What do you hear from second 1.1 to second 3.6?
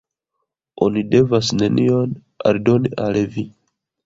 devas nenion aldoni al vi.